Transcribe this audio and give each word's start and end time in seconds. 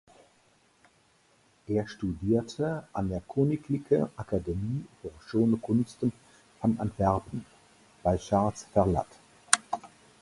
Er 1.67 1.87
studierte 1.87 2.87
an 2.91 3.09
der 3.09 3.21
Koninklijke 3.21 4.09
Academie 4.17 4.83
voor 4.99 5.11
Schone 5.27 5.57
Kunsten 5.57 6.11
van 6.59 6.75
Antwerpen 6.79 7.45
bei 8.01 8.17
Charles 8.17 8.63
Verlat. 8.73 9.05